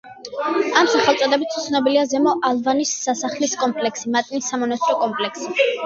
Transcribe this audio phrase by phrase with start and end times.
[0.79, 5.59] ამ სახელწოდებით ცნობილია ზემო ალვანის სასახლის კომპლექსი, მატნის სამონასტრო კომპლექსი.